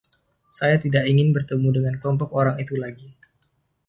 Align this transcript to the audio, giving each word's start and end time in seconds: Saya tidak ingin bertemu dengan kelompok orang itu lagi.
Saya 0.59 0.77
tidak 0.85 1.03
ingin 1.11 1.29
bertemu 1.35 1.69
dengan 1.77 1.93
kelompok 2.01 2.29
orang 2.41 2.55
itu 2.63 2.73
lagi. 2.83 3.07